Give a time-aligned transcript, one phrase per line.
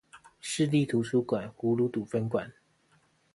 [0.39, 2.51] 市立圖書館葫蘆堵分館